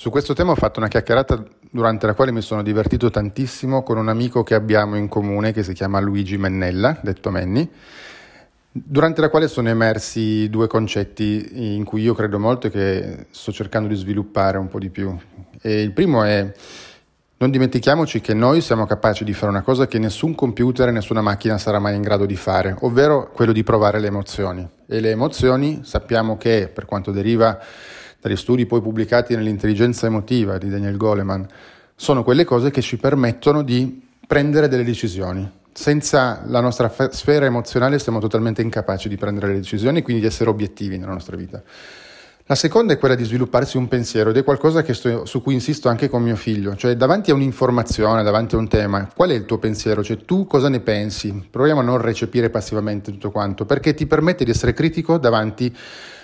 Su 0.00 0.10
questo 0.10 0.32
tema 0.32 0.52
ho 0.52 0.54
fatto 0.54 0.78
una 0.78 0.86
chiacchierata 0.86 1.42
durante 1.72 2.06
la 2.06 2.14
quale 2.14 2.30
mi 2.30 2.40
sono 2.40 2.62
divertito 2.62 3.10
tantissimo 3.10 3.82
con 3.82 3.96
un 3.98 4.08
amico 4.08 4.44
che 4.44 4.54
abbiamo 4.54 4.96
in 4.96 5.08
comune 5.08 5.52
che 5.52 5.64
si 5.64 5.72
chiama 5.72 5.98
Luigi 5.98 6.38
Mennella, 6.38 7.00
detto 7.02 7.30
Menni, 7.30 7.68
durante 8.70 9.20
la 9.20 9.28
quale 9.28 9.48
sono 9.48 9.70
emersi 9.70 10.48
due 10.50 10.68
concetti 10.68 11.74
in 11.74 11.82
cui 11.82 12.02
io 12.02 12.14
credo 12.14 12.38
molto 12.38 12.68
e 12.68 12.70
che 12.70 13.26
sto 13.30 13.50
cercando 13.50 13.88
di 13.88 13.96
sviluppare 13.96 14.56
un 14.56 14.68
po' 14.68 14.78
di 14.78 14.88
più. 14.88 15.18
E 15.60 15.82
il 15.82 15.90
primo 15.90 16.22
è 16.22 16.48
non 17.38 17.50
dimentichiamoci 17.50 18.20
che 18.20 18.34
noi 18.34 18.60
siamo 18.60 18.86
capaci 18.86 19.24
di 19.24 19.32
fare 19.32 19.50
una 19.50 19.62
cosa 19.62 19.88
che 19.88 19.98
nessun 19.98 20.36
computer 20.36 20.86
e 20.86 20.92
nessuna 20.92 21.22
macchina 21.22 21.58
sarà 21.58 21.80
mai 21.80 21.96
in 21.96 22.02
grado 22.02 22.24
di 22.24 22.36
fare, 22.36 22.76
ovvero 22.82 23.32
quello 23.32 23.50
di 23.50 23.64
provare 23.64 23.98
le 23.98 24.06
emozioni. 24.06 24.64
E 24.86 25.00
le 25.00 25.10
emozioni 25.10 25.80
sappiamo 25.82 26.36
che, 26.36 26.70
per 26.72 26.84
quanto 26.84 27.10
deriva 27.10 27.58
dagli 28.20 28.36
studi 28.36 28.66
poi 28.66 28.80
pubblicati 28.80 29.34
nell'intelligenza 29.34 30.06
emotiva 30.06 30.58
di 30.58 30.68
Daniel 30.68 30.96
Goleman, 30.96 31.46
sono 31.94 32.22
quelle 32.22 32.44
cose 32.44 32.70
che 32.70 32.80
ci 32.80 32.96
permettono 32.96 33.62
di 33.62 34.06
prendere 34.26 34.68
delle 34.68 34.84
decisioni. 34.84 35.50
Senza 35.72 36.42
la 36.46 36.60
nostra 36.60 36.92
sfera 37.10 37.46
emozionale 37.46 37.98
siamo 37.98 38.18
totalmente 38.18 38.62
incapaci 38.62 39.08
di 39.08 39.16
prendere 39.16 39.48
le 39.48 39.54
decisioni 39.54 39.98
e 39.98 40.02
quindi 40.02 40.22
di 40.22 40.28
essere 40.28 40.50
obiettivi 40.50 40.98
nella 40.98 41.12
nostra 41.12 41.36
vita. 41.36 41.62
La 42.50 42.54
seconda 42.54 42.94
è 42.94 42.98
quella 42.98 43.14
di 43.14 43.24
svilupparsi 43.24 43.76
un 43.76 43.88
pensiero 43.88 44.30
ed 44.30 44.36
è 44.38 44.42
qualcosa 44.42 44.82
sto, 44.94 45.26
su 45.26 45.42
cui 45.42 45.52
insisto 45.52 45.90
anche 45.90 46.08
con 46.08 46.22
mio 46.22 46.34
figlio, 46.34 46.74
cioè 46.76 46.96
davanti 46.96 47.30
a 47.30 47.34
un'informazione, 47.34 48.22
davanti 48.22 48.54
a 48.54 48.58
un 48.58 48.68
tema, 48.68 49.06
qual 49.14 49.28
è 49.28 49.34
il 49.34 49.44
tuo 49.44 49.58
pensiero? 49.58 50.02
Cioè 50.02 50.24
tu 50.24 50.46
cosa 50.46 50.70
ne 50.70 50.80
pensi? 50.80 51.46
Proviamo 51.50 51.80
a 51.80 51.84
non 51.84 52.00
recepire 52.00 52.48
passivamente 52.48 53.12
tutto 53.12 53.30
quanto, 53.30 53.66
perché 53.66 53.92
ti 53.92 54.06
permette 54.06 54.44
di 54.44 54.50
essere 54.50 54.72
critico 54.72 55.18
davanti 55.18 55.74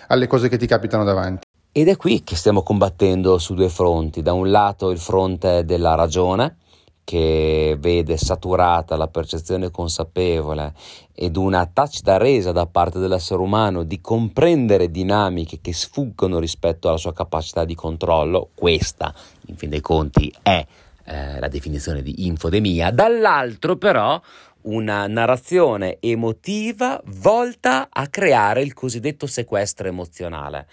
alle 0.09 0.27
cose 0.27 0.49
che 0.49 0.57
ti 0.57 0.67
capitano 0.67 1.05
davanti. 1.05 1.44
Ed 1.77 1.89
è 1.89 1.97
qui 1.97 2.23
che 2.23 2.37
stiamo 2.37 2.63
combattendo 2.63 3.37
su 3.39 3.53
due 3.53 3.69
fronti, 3.69 4.23
da 4.23 4.33
un 4.33 4.49
lato 4.49 4.91
il 4.91 4.99
fronte 5.01 5.65
della 5.65 5.97
ragione, 5.97 6.59
che 7.03 7.77
vede 7.81 8.17
saturata 8.17 8.95
la 8.95 9.09
percezione 9.09 9.73
consapevole 9.73 10.73
ed 11.13 11.37
una 11.37 11.67
tacita 11.67 12.17
resa 12.17 12.53
da 12.53 12.67
parte 12.67 13.01
dell'essere 13.01 13.41
umano 13.41 13.83
di 13.83 14.01
comprendere 14.01 14.89
dinamiche 14.89 15.59
che 15.61 15.73
sfuggono 15.73 16.39
rispetto 16.39 16.87
alla 16.87 16.97
sua 16.97 17.13
capacità 17.13 17.65
di 17.65 17.75
controllo, 17.75 18.51
questa 18.55 19.13
in 19.47 19.57
fin 19.57 19.71
dei 19.71 19.81
conti 19.81 20.33
è 20.43 20.65
eh, 21.07 21.41
la 21.41 21.49
definizione 21.49 22.03
di 22.03 22.27
infodemia, 22.29 22.93
dall'altro 22.93 23.75
però 23.75 24.23
una 24.65 25.07
narrazione 25.07 25.99
emotiva 26.01 27.01
volta 27.07 27.89
a 27.91 28.07
creare 28.09 28.63
il 28.63 28.75
cosiddetto 28.75 29.27
sequestro 29.27 29.89
emozionale. 29.89 30.67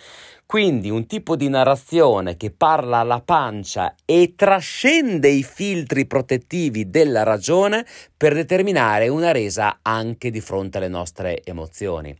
Quindi 0.45 0.89
un 0.89 1.05
tipo 1.05 1.35
di 1.35 1.47
narrazione 1.47 2.35
che 2.35 2.51
parla 2.51 2.97
alla 2.97 3.21
pancia 3.21 3.95
e 4.03 4.33
trascende 4.35 5.29
i 5.29 5.43
filtri 5.43 6.05
protettivi 6.05 6.89
della 6.89 7.23
ragione 7.23 7.85
per 8.17 8.33
determinare 8.33 9.07
una 9.07 9.31
resa 9.31 9.79
anche 9.81 10.29
di 10.29 10.41
fronte 10.41 10.77
alle 10.77 10.89
nostre 10.89 11.41
emozioni. 11.43 12.15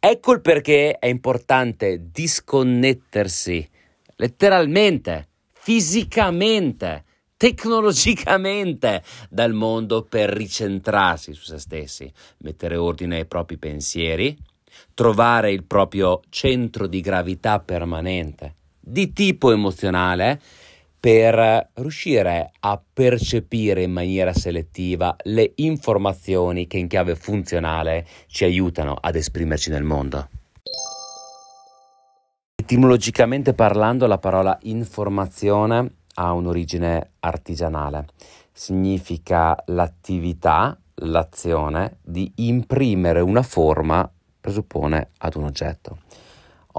Ecco 0.00 0.32
il 0.32 0.40
perché 0.40 0.98
è 0.98 1.06
importante 1.06 2.08
disconnettersi 2.10 3.68
letteralmente, 4.16 5.28
fisicamente, 5.52 7.04
tecnologicamente 7.38 9.02
dal 9.30 9.54
mondo 9.54 10.02
per 10.02 10.28
ricentrarsi 10.28 11.32
su 11.32 11.44
se 11.44 11.58
stessi, 11.58 12.12
mettere 12.38 12.76
ordine 12.76 13.16
ai 13.16 13.26
propri 13.26 13.56
pensieri, 13.56 14.36
trovare 14.92 15.52
il 15.52 15.64
proprio 15.64 16.20
centro 16.28 16.86
di 16.86 17.00
gravità 17.00 17.60
permanente 17.60 18.56
di 18.88 19.12
tipo 19.12 19.52
emozionale 19.52 20.40
per 20.98 21.70
riuscire 21.74 22.50
a 22.58 22.80
percepire 22.92 23.82
in 23.82 23.92
maniera 23.92 24.32
selettiva 24.32 25.14
le 25.24 25.52
informazioni 25.56 26.66
che 26.66 26.78
in 26.78 26.88
chiave 26.88 27.14
funzionale 27.14 28.06
ci 28.26 28.44
aiutano 28.44 28.96
ad 29.00 29.14
esprimerci 29.14 29.70
nel 29.70 29.84
mondo. 29.84 30.28
Etimologicamente 32.56 33.54
parlando, 33.54 34.06
la 34.06 34.18
parola 34.18 34.58
informazione 34.62 35.92
ha 36.18 36.32
un'origine 36.32 37.12
artigianale, 37.20 38.06
significa 38.52 39.56
l'attività, 39.66 40.76
l'azione 41.02 41.98
di 42.02 42.30
imprimere 42.36 43.20
una 43.20 43.42
forma 43.42 44.10
presuppone 44.40 45.10
ad 45.18 45.36
un 45.36 45.44
oggetto. 45.44 45.98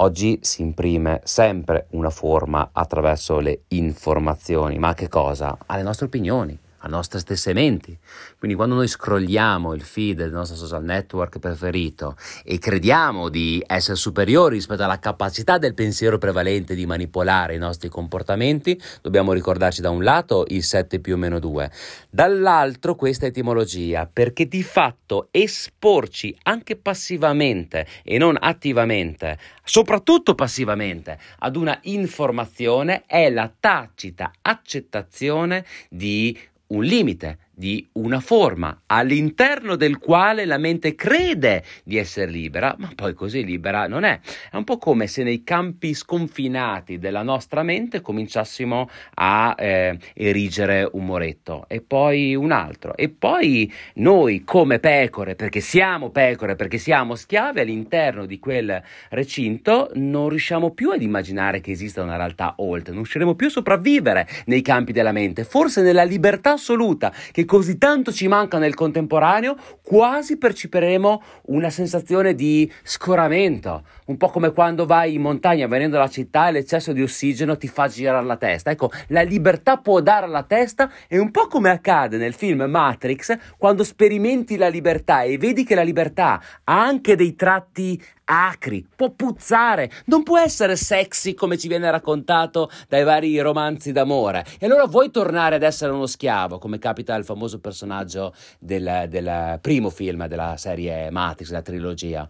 Oggi 0.01 0.39
si 0.41 0.62
imprime 0.62 1.22
sempre 1.24 1.88
una 1.91 2.10
forma 2.10 2.69
attraverso 2.72 3.39
le 3.39 3.63
informazioni, 3.69 4.77
ma 4.77 4.89
a 4.89 4.93
che 4.93 5.08
cosa? 5.08 5.58
Alle 5.67 5.84
nostre 5.84 6.05
opinioni 6.05 6.58
a 6.79 6.88
nostre 6.88 7.19
stesse 7.19 7.53
menti. 7.53 7.98
Quindi 8.38 8.55
quando 8.55 8.75
noi 8.75 8.88
scrolliamo 8.88 9.74
il 9.74 9.81
feed 9.81 10.17
del 10.17 10.31
nostro 10.31 10.55
social 10.55 10.83
network 10.83 11.39
preferito 11.39 12.15
e 12.43 12.57
crediamo 12.59 13.29
di 13.29 13.63
essere 13.65 13.95
superiori 13.95 14.55
rispetto 14.55 14.83
alla 14.83 15.00
capacità 15.00 15.57
del 15.57 15.74
pensiero 15.74 16.17
prevalente 16.17 16.75
di 16.75 16.86
manipolare 16.86 17.55
i 17.55 17.57
nostri 17.57 17.89
comportamenti, 17.89 18.79
dobbiamo 19.01 19.33
ricordarci 19.33 19.81
da 19.81 19.89
un 19.89 20.03
lato 20.03 20.45
il 20.50 20.63
7 20.63 21.00
più 21.00 21.15
o 21.15 21.17
meno 21.17 21.39
2, 21.39 21.71
dall'altro 22.09 22.95
questa 22.95 23.25
etimologia, 23.25 24.09
perché 24.12 24.48
di 24.48 24.63
fatto 24.63 25.27
esporci 25.31 26.36
anche 26.43 26.75
passivamente 26.75 27.86
e 28.03 28.17
non 28.17 28.38
attivamente, 28.39 29.38
soprattutto 29.63 30.36
passivamente, 30.36 31.17
ad 31.39 31.55
una 31.55 31.77
informazione 31.83 33.03
è 33.05 33.29
la 33.29 33.51
tacita 33.59 34.31
accettazione 34.41 35.65
di 35.89 36.38
un 36.70 36.82
limite 36.82 37.38
di 37.60 37.86
una 37.94 38.22
forma 38.22 38.84
all'interno 38.86 39.75
del 39.75 39.98
quale 39.98 40.46
la 40.46 40.58
mente 40.58 40.96
crede 40.96 41.62
di 41.84 41.98
essere 41.98 42.32
libera, 42.32 42.74
ma 42.78 42.89
poi 42.96 43.13
così 43.13 43.44
libera 43.44 43.86
non 43.86 44.06
è. 44.06 44.18
È 44.50 44.56
un 44.56 44.63
po' 44.63 44.78
come 44.78 45.08
se 45.08 45.24
nei 45.24 45.44
campi 45.44 45.94
sconfinati 45.94 47.00
della 47.00 47.22
nostra 47.22 47.62
mente 47.62 48.00
cominciassimo 48.00 48.89
a 49.16 49.56
eh, 49.58 50.00
erigere 50.13 50.88
un 50.94 51.04
muretto 51.04 51.66
e 51.68 51.82
poi 51.82 52.34
un 52.34 52.54
altro 52.54 52.96
e 52.96 53.10
poi 53.10 53.70
noi 53.96 54.46
come 54.46 54.80
pecore, 54.80 55.36
perché 55.36 55.60
siamo 55.60 56.12
pecore, 56.12 56.56
perché 56.56 56.78
siamo 56.78 57.16
schiavi 57.16 57.60
all'interno 57.60 58.25
di 58.25 58.39
quel 58.39 58.82
recinto, 59.10 59.92
non 59.96 60.30
riusciamo 60.30 60.72
più 60.72 60.92
ad 60.92 61.01
immaginare 61.01 61.60
che 61.60 61.72
esista 61.72 62.01
una 62.01 62.16
realtà 62.16 62.54
oltre, 62.60 62.94
non 62.94 63.01
riusciremo 63.01 63.36
più 63.36 63.48
a 63.48 63.50
sopravvivere 63.50 64.25
nei 64.46 64.62
campi 64.62 64.94
della 64.94 65.12
mente, 65.12 65.44
forse 65.44 65.82
nella 65.82 66.04
libertà 66.04 66.54
assoluta 66.54 67.12
che 67.34 67.48
così 67.50 67.79
tanto 67.79 68.12
ci 68.12 68.27
manca 68.27 68.60
nel 68.60 68.75
contemporaneo, 68.75 69.56
quasi 69.82 70.38
percepiremo 70.38 71.24
una 71.46 71.72
sensazione 71.72 72.36
di 72.36 72.72
scoramento, 72.84 73.86
un 74.10 74.18
po' 74.18 74.30
come 74.30 74.51
quando 74.51 74.86
vai 74.86 75.13
in 75.13 75.22
montagna 75.22 75.68
venendo 75.68 75.96
dalla 75.96 76.10
città 76.10 76.48
e 76.48 76.51
l'eccesso 76.51 76.94
di 76.94 77.01
ossigeno 77.01 77.58
ti 77.58 77.68
fa 77.68 77.88
girare 77.88 78.25
la 78.25 78.38
testa. 78.38 78.72
Ecco, 78.72 78.92
la 79.08 79.22
libertà 79.22 79.78
può 79.78 80.01
dare 80.01 80.25
alla 80.25 80.44
testa 80.44 80.92
è 81.08 81.18
un 81.18 81.32
po' 81.32 81.48
come 81.48 81.70
accade 81.70 82.18
nel 82.18 82.34
film 82.34 82.63
Matrix 82.63 83.38
quando 83.58 83.84
sperimenti 83.84 84.58
la 84.58 84.68
libertà 84.68 85.22
e 85.22 85.38
vedi 85.38 85.63
che 85.63 85.75
la 85.75 85.84
libertà 85.84 86.42
ha 86.63 86.82
anche 86.82 87.16
dei 87.16 87.36
tratti 87.36 88.01
acri, 88.32 88.86
può 88.96 89.12
puzzare, 89.12 89.89
non 90.06 90.24
può 90.24 90.38
essere 90.38 90.75
sexy 90.75 91.34
come 91.34 91.58
ci 91.58 91.68
viene 91.68 91.89
raccontato 91.89 92.70
dai 92.88 93.04
vari 93.04 93.39
romanzi 93.39 93.92
d'amore. 93.92 94.46
E 94.60 94.66
allora 94.66 94.86
vuoi 94.86 95.12
tornare 95.12 95.56
ad 95.56 95.63
essere 95.63 95.92
uno 95.92 96.06
schiavo, 96.06 96.58
come 96.58 96.80
capita 96.80 97.13
al 97.13 97.25
famoso 97.25 97.60
personaggio 97.60 98.34
del, 98.60 99.06
del 99.08 99.60
primo 99.62 99.89
film 99.89 100.28
della 100.28 100.58
serie 100.58 101.10
Matrix, 101.12 101.48
della 101.50 101.62
trilogia? 101.62 102.30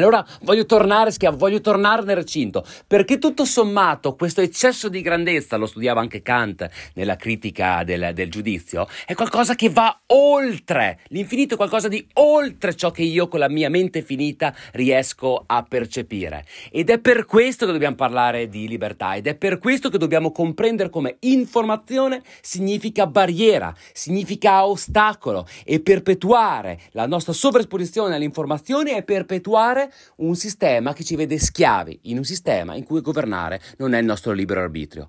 Allora 0.00 0.24
voglio 0.44 0.64
tornare 0.64 1.10
schiavo, 1.10 1.36
voglio 1.36 1.60
tornare 1.60 2.02
nel 2.04 2.16
recinto, 2.16 2.64
perché 2.86 3.18
tutto 3.18 3.44
sommato 3.44 4.14
questo 4.14 4.40
eccesso 4.40 4.88
di 4.88 5.02
grandezza, 5.02 5.58
lo 5.58 5.66
studiava 5.66 6.00
anche 6.00 6.22
Kant 6.22 6.66
nella 6.94 7.16
critica 7.16 7.84
del, 7.84 8.12
del, 8.14 8.30
giudizio, 8.30 8.88
è 9.04 9.14
qualcosa 9.14 9.54
che 9.54 9.68
va 9.68 10.00
oltre, 10.06 11.00
l'infinito 11.08 11.52
è 11.52 11.56
qualcosa 11.58 11.88
di 11.88 12.04
oltre 12.14 12.74
ciò 12.74 12.90
che 12.90 13.02
io 13.02 13.28
con 13.28 13.40
la 13.40 13.50
mia 13.50 13.68
mente 13.68 14.00
finita 14.00 14.54
riesco 14.72 15.44
a 15.46 15.62
percepire. 15.68 16.46
Ed 16.70 16.88
è 16.88 16.98
per 16.98 17.26
questo 17.26 17.66
che 17.66 17.72
dobbiamo 17.72 17.96
parlare 17.96 18.48
di 18.48 18.68
libertà 18.68 19.16
ed 19.16 19.26
è 19.26 19.34
per 19.34 19.58
questo 19.58 19.90
che 19.90 19.98
dobbiamo 19.98 20.32
comprendere 20.32 20.88
come 20.88 21.16
informazione 21.20 22.22
significa 22.40 23.06
barriera, 23.06 23.74
significa 23.92 24.64
ostacolo 24.64 25.46
e 25.62 25.80
perpetuare 25.80 26.80
la 26.92 27.06
nostra 27.06 27.34
sovraesposizione 27.34 28.14
alle 28.14 28.24
informazioni 28.24 28.92
è 28.92 29.02
perpetuare 29.02 29.88
un 30.16 30.34
sistema 30.34 30.92
che 30.92 31.04
ci 31.04 31.16
vede 31.16 31.38
schiavi 31.38 32.00
in 32.04 32.18
un 32.18 32.24
sistema 32.24 32.74
in 32.74 32.84
cui 32.84 33.00
governare 33.00 33.60
non 33.78 33.94
è 33.94 33.98
il 33.98 34.04
nostro 34.04 34.32
libero 34.32 34.60
arbitrio. 34.60 35.08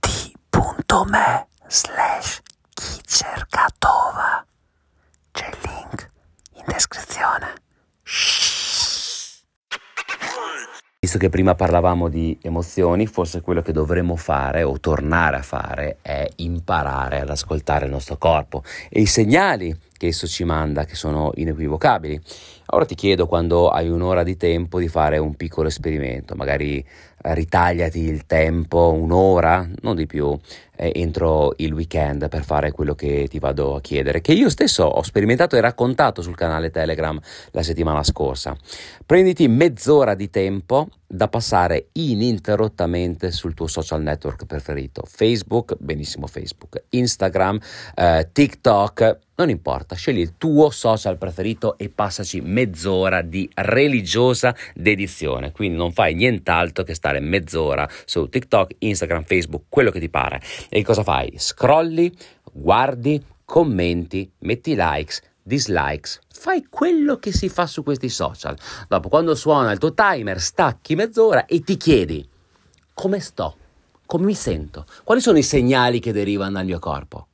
t.me 0.00 1.46
slash 1.68 2.40
chi 2.74 3.00
cerca 3.04 3.66
Tova 3.78 4.44
c'è 5.32 5.48
il 5.48 5.58
link 5.62 6.10
in 6.54 6.64
descrizione. 6.66 7.54
Visto 11.00 11.18
che 11.18 11.28
prima 11.28 11.54
parlavamo 11.54 12.08
di 12.08 12.38
emozioni, 12.42 13.06
forse 13.06 13.40
quello 13.40 13.62
che 13.62 13.72
dovremmo 13.72 14.16
fare 14.16 14.62
o 14.62 14.80
tornare 14.80 15.36
a 15.36 15.42
fare 15.42 15.98
è 16.02 16.28
imparare 16.36 17.20
ad 17.20 17.30
ascoltare 17.30 17.84
il 17.84 17.92
nostro 17.92 18.16
corpo 18.16 18.64
e 18.88 19.00
i 19.00 19.06
segnali 19.06 19.74
che 19.98 20.06
esso 20.06 20.26
ci 20.26 20.44
manda, 20.44 20.84
che 20.84 20.94
sono 20.94 21.32
inequivocabili. 21.34 22.18
Ora 22.70 22.86
ti 22.86 22.94
chiedo, 22.94 23.26
quando 23.26 23.68
hai 23.68 23.90
un'ora 23.90 24.22
di 24.22 24.38
tempo, 24.38 24.78
di 24.78 24.88
fare 24.88 25.18
un 25.18 25.34
piccolo 25.34 25.68
esperimento, 25.68 26.34
magari 26.34 26.82
ritagliati 27.20 28.00
il 28.00 28.24
tempo, 28.24 28.92
un'ora, 28.92 29.68
non 29.82 29.96
di 29.96 30.06
più, 30.06 30.38
eh, 30.78 30.92
entro 30.94 31.52
il 31.56 31.72
weekend 31.72 32.28
per 32.28 32.44
fare 32.44 32.70
quello 32.70 32.94
che 32.94 33.26
ti 33.28 33.38
vado 33.38 33.74
a 33.74 33.80
chiedere, 33.80 34.20
che 34.20 34.32
io 34.32 34.48
stesso 34.48 34.84
ho 34.84 35.02
sperimentato 35.02 35.56
e 35.56 35.60
raccontato 35.60 36.22
sul 36.22 36.36
canale 36.36 36.70
Telegram 36.70 37.18
la 37.50 37.62
settimana 37.62 38.02
scorsa. 38.04 38.56
Prenditi 39.04 39.48
mezz'ora 39.48 40.14
di 40.14 40.30
tempo 40.30 40.88
da 41.10 41.28
passare 41.28 41.88
ininterrottamente 41.92 43.30
sul 43.30 43.54
tuo 43.54 43.66
social 43.66 44.02
network 44.02 44.44
preferito, 44.44 45.02
Facebook, 45.06 45.74
benissimo 45.78 46.26
Facebook, 46.26 46.84
Instagram, 46.90 47.58
eh, 47.94 48.28
TikTok, 48.30 49.18
non 49.36 49.48
importa, 49.48 49.94
scegli 49.94 50.18
il 50.18 50.36
tuo 50.36 50.68
social 50.68 51.16
preferito 51.16 51.78
e 51.78 51.88
passaci 51.88 52.40
mezz'ora 52.40 53.22
di 53.22 53.48
religiosa 53.54 54.54
dedizione. 54.74 55.52
Quindi 55.52 55.78
non 55.78 55.92
fai 55.92 56.14
nient'altro 56.14 56.84
che 56.84 56.92
stare 56.92 57.20
mezz'ora 57.20 57.88
su 58.04 58.28
TikTok, 58.28 58.74
Instagram, 58.78 59.22
Facebook, 59.22 59.64
quello 59.68 59.90
che 59.90 60.00
ti 60.00 60.10
pare. 60.10 60.42
E 60.68 60.82
cosa 60.84 61.02
fai? 61.02 61.34
Scrolli, 61.36 62.14
guardi, 62.52 63.24
commenti, 63.44 64.30
metti 64.40 64.74
likes, 64.76 65.22
dislikes, 65.42 66.20
fai 66.30 66.66
quello 66.68 67.18
che 67.18 67.32
si 67.32 67.48
fa 67.48 67.66
su 67.66 67.82
questi 67.82 68.10
social. 68.10 68.56
Dopo, 68.86 69.08
quando 69.08 69.34
suona 69.34 69.72
il 69.72 69.78
tuo 69.78 69.94
timer, 69.94 70.40
stacchi 70.40 70.94
mezz'ora 70.94 71.46
e 71.46 71.60
ti 71.60 71.76
chiedi 71.76 72.28
come 72.92 73.20
sto, 73.20 73.56
come 74.04 74.26
mi 74.26 74.34
sento, 74.34 74.84
quali 75.04 75.20
sono 75.20 75.38
i 75.38 75.42
segnali 75.42 76.00
che 76.00 76.12
derivano 76.12 76.52
dal 76.52 76.66
mio 76.66 76.78
corpo. 76.78 77.28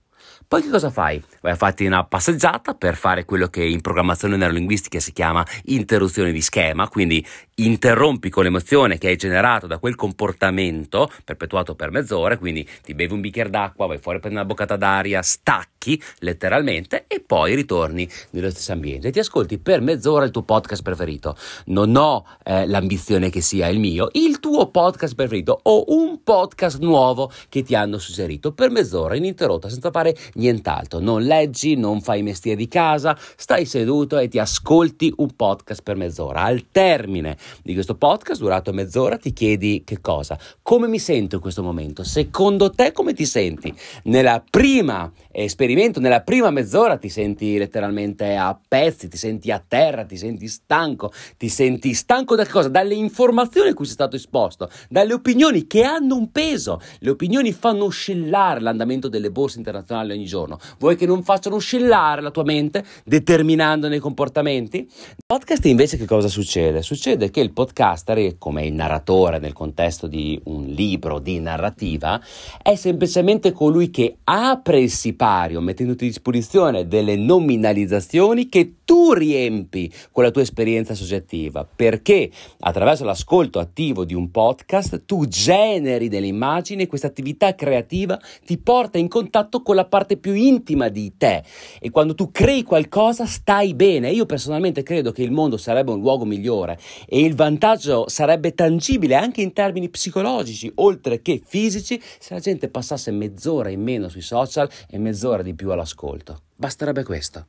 Poi 0.46 0.62
che 0.62 0.68
cosa 0.68 0.90
fai? 0.90 1.22
Vai 1.40 1.52
a 1.52 1.56
farti 1.56 1.86
una 1.86 2.04
passeggiata 2.04 2.74
per 2.74 2.96
fare 2.96 3.24
quello 3.24 3.48
che 3.48 3.64
in 3.64 3.80
programmazione 3.80 4.36
neurolinguistica 4.36 5.00
si 5.00 5.12
chiama 5.12 5.44
interruzione 5.64 6.32
di 6.32 6.40
schema, 6.40 6.88
quindi 6.88 7.24
interrompi 7.56 8.30
con 8.30 8.44
l'emozione 8.44 8.98
che 8.98 9.08
hai 9.08 9.16
generato 9.16 9.66
da 9.66 9.78
quel 9.78 9.94
comportamento 9.94 11.10
perpetuato 11.24 11.74
per 11.74 11.90
mezz'ora, 11.90 12.36
quindi 12.36 12.68
ti 12.82 12.94
bevi 12.94 13.12
un 13.12 13.20
bicchiere 13.20 13.50
d'acqua, 13.50 13.86
vai 13.86 13.98
fuori 13.98 14.18
a 14.18 14.20
prendere 14.20 14.44
una 14.44 14.54
boccata 14.54 14.76
d'aria, 14.76 15.22
stacchi 15.22 16.00
letteralmente 16.20 17.04
e 17.06 17.20
poi 17.20 17.54
ritorni 17.54 18.08
nello 18.30 18.50
stesso 18.50 18.72
ambiente. 18.72 19.10
Ti 19.10 19.18
ascolti 19.18 19.58
per 19.58 19.80
mezz'ora 19.80 20.24
il 20.24 20.30
tuo 20.30 20.42
podcast 20.42 20.82
preferito. 20.82 21.36
Non 21.66 21.94
ho 21.96 22.24
eh, 22.42 22.66
l'ambizione 22.66 23.30
che 23.30 23.40
sia 23.40 23.68
il 23.68 23.78
mio, 23.78 24.08
il 24.12 24.40
tuo 24.40 24.68
podcast 24.68 25.14
preferito 25.14 25.58
o 25.62 25.84
un 25.88 26.22
podcast 26.22 26.80
nuovo 26.80 27.30
che 27.48 27.62
ti 27.62 27.74
hanno 27.74 27.98
suggerito 27.98 28.52
per 28.52 28.70
mezz'ora 28.70 29.16
ininterrotta 29.16 29.68
senza 29.68 29.90
fare 29.90 30.16
nient'altro. 30.34 30.98
Non 30.98 31.22
leggi, 31.22 31.76
non 31.76 32.00
fai 32.00 32.22
mestiere 32.22 32.56
di 32.56 32.68
casa, 32.68 33.16
stai 33.36 33.64
seduto 33.64 34.18
e 34.18 34.28
ti 34.28 34.38
ascolti 34.38 35.12
un 35.16 35.34
podcast 35.34 35.82
per 35.82 35.96
mezz'ora. 35.96 36.42
Al 36.42 36.66
termine 36.70 37.36
di 37.62 37.74
questo 37.74 37.94
podcast, 37.94 38.40
durato 38.40 38.72
mezz'ora, 38.72 39.16
ti 39.16 39.32
chiedi 39.32 39.82
che 39.84 40.00
cosa? 40.00 40.38
Come 40.62 40.88
mi 40.88 40.98
sento 40.98 41.36
in 41.36 41.40
questo 41.40 41.62
momento? 41.62 42.04
Secondo 42.04 42.70
te 42.70 42.92
come 42.92 43.14
ti 43.14 43.26
senti? 43.26 43.74
Nella 44.04 44.42
prima 44.48 45.10
esperimento, 45.34 45.98
nella 45.98 46.22
prima 46.22 46.50
mezz'ora 46.50 46.96
ti 46.96 47.08
senti 47.08 47.58
letteralmente 47.58 48.36
a 48.36 48.56
pezzi, 48.66 49.08
ti 49.08 49.16
senti 49.16 49.50
a 49.50 49.62
terra, 49.66 50.04
ti 50.04 50.16
senti 50.16 50.46
stanco, 50.46 51.10
ti 51.36 51.48
senti 51.48 51.92
stanco 51.92 52.36
da 52.36 52.46
cosa? 52.46 52.68
Dalle 52.68 52.94
informazioni 52.94 53.70
a 53.70 53.74
cui 53.74 53.84
sei 53.84 53.94
stato 53.94 54.14
esposto, 54.14 54.70
dalle 54.88 55.12
opinioni 55.12 55.66
che 55.66 55.82
hanno 55.82 56.14
un 56.14 56.30
peso. 56.30 56.80
Le 57.00 57.10
opinioni 57.10 57.52
fanno 57.52 57.84
oscillare 57.84 58.60
l'andamento 58.60 59.08
delle 59.08 59.30
borse 59.32 59.58
internazionali 59.58 60.12
ogni 60.12 60.24
giorno. 60.24 60.58
Vuoi 60.78 60.94
che 60.94 61.06
non 61.06 61.24
facciano 61.24 61.56
oscillare 61.56 62.20
la 62.20 62.30
tua 62.30 62.44
mente 62.44 62.84
determinando 63.04 63.88
nei 63.88 63.98
comportamenti? 63.98 64.88
Podcast 65.26 65.64
invece 65.66 65.96
che 65.96 66.06
cosa 66.06 66.28
succede? 66.28 66.82
Succede 66.82 67.30
che 67.30 67.40
il 67.40 67.52
podcaster, 67.52 68.38
come 68.38 68.66
il 68.66 68.72
narratore 68.72 69.40
nel 69.40 69.52
contesto 69.52 70.06
di 70.06 70.40
un 70.44 70.66
libro 70.66 71.18
di 71.18 71.40
narrativa, 71.40 72.20
è 72.62 72.76
semplicemente 72.76 73.50
colui 73.50 73.90
che 73.90 74.18
apre 74.22 74.80
il 74.80 74.90
sipario 74.90 75.22
mettendoti 75.62 76.04
a 76.04 76.08
disposizione 76.08 76.86
delle 76.86 77.16
nominalizzazioni 77.16 78.50
che 78.50 78.74
tu 78.84 79.12
riempi 79.12 79.92
con 80.12 80.22
la 80.24 80.30
tua 80.30 80.42
esperienza 80.42 80.94
soggettiva, 80.94 81.64
perché 81.64 82.30
attraverso 82.60 83.04
l'ascolto 83.04 83.58
attivo 83.58 84.04
di 84.04 84.14
un 84.14 84.30
podcast 84.30 85.04
tu 85.04 85.26
generi 85.26 86.08
delle 86.08 86.26
immagini 86.26 86.82
e 86.82 86.86
questa 86.86 87.06
attività 87.06 87.54
creativa 87.54 88.20
ti 88.44 88.58
porta 88.58 88.98
in 88.98 89.08
contatto 89.08 89.62
con 89.62 89.74
la 89.74 89.86
parte 89.86 90.16
più 90.16 90.34
intima 90.34 90.88
di 90.88 91.16
te 91.16 91.42
e 91.80 91.90
quando 91.90 92.14
tu 92.14 92.30
crei 92.30 92.62
qualcosa 92.62 93.26
stai 93.26 93.74
bene. 93.74 94.10
Io 94.10 94.26
personalmente 94.26 94.82
credo 94.82 95.12
che 95.12 95.22
il 95.22 95.30
mondo 95.30 95.56
sarebbe 95.56 95.90
un 95.90 96.00
luogo 96.00 96.24
migliore 96.24 96.78
e 97.06 97.20
il 97.20 97.34
vantaggio 97.34 98.08
sarebbe 98.08 98.54
tangibile 98.54 99.14
anche 99.14 99.42
in 99.42 99.52
termini 99.52 99.88
psicologici, 99.88 100.70
oltre 100.76 101.22
che 101.22 101.40
fisici, 101.44 102.00
se 102.18 102.34
la 102.34 102.40
gente 102.40 102.68
passasse 102.68 103.10
mezz'ora 103.10 103.68
in 103.68 103.82
meno 103.82 104.08
sui 104.08 104.22
social 104.22 104.68
e 104.88 104.98
mezz'ora 104.98 105.42
di 105.42 105.54
più 105.54 105.70
all'ascolto. 105.70 106.40
Basterebbe 106.56 107.02
questo. 107.02 107.46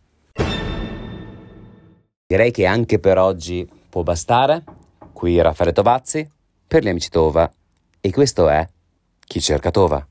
Direi 2.28 2.50
che 2.50 2.66
anche 2.66 2.98
per 2.98 3.20
oggi 3.20 3.70
può 3.88 4.02
bastare. 4.02 4.64
Qui 5.14 5.40
Raffaele 5.40 5.74
Tovazzi 5.74 6.28
per 6.66 6.84
gli 6.84 6.90
amici 6.90 7.10
Tova 7.10 7.52
e 8.02 8.12
questo 8.12 8.50
è 8.50 8.68
Chi 9.20 9.40
cerca 9.40 9.70
Tova. 9.70 10.04